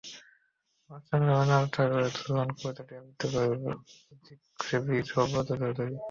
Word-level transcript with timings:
অনুষ্ঠানে 0.89 1.25
রবীন্দ্রনাথ 1.25 1.67
ঠাকুরের 1.75 2.11
ঝুলন 2.17 2.49
কবিতাটি 2.57 2.93
আবৃত্তি 2.95 3.27
করেন 3.33 3.61
বাচিক 4.07 4.39
শিল্পী 4.59 4.95
সুব্রত 5.09 5.47
চৌধুরি। 5.51 5.95